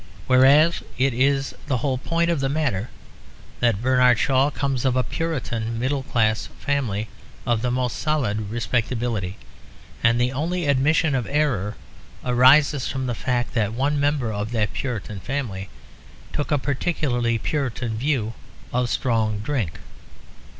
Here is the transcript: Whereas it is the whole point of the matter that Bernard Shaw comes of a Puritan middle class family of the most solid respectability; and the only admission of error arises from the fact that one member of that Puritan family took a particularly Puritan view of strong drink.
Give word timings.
Whereas 0.25 0.81
it 0.97 1.13
is 1.13 1.53
the 1.67 1.77
whole 1.85 1.99
point 1.99 2.31
of 2.31 2.39
the 2.39 2.49
matter 2.49 2.89
that 3.59 3.83
Bernard 3.83 4.17
Shaw 4.17 4.49
comes 4.49 4.83
of 4.83 4.95
a 4.95 5.03
Puritan 5.03 5.77
middle 5.77 6.01
class 6.01 6.47
family 6.59 7.07
of 7.45 7.61
the 7.61 7.69
most 7.69 7.99
solid 7.99 8.49
respectability; 8.49 9.37
and 10.03 10.19
the 10.19 10.31
only 10.31 10.65
admission 10.65 11.13
of 11.13 11.27
error 11.29 11.75
arises 12.25 12.87
from 12.87 13.05
the 13.05 13.13
fact 13.13 13.53
that 13.53 13.73
one 13.73 13.99
member 13.99 14.33
of 14.33 14.49
that 14.53 14.73
Puritan 14.73 15.19
family 15.19 15.69
took 16.33 16.49
a 16.49 16.57
particularly 16.57 17.37
Puritan 17.37 17.95
view 17.95 18.33
of 18.73 18.89
strong 18.89 19.37
drink. 19.37 19.77